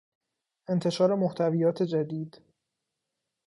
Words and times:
انتشار 0.67 1.15
محتویات 1.15 1.83
جدید 1.83 2.35